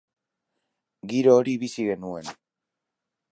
Giro 1.11 1.35
hori 1.41 1.53
bizi 1.65 1.85
genuen. 1.91 2.33